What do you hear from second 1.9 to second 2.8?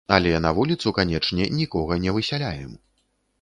не высяляем.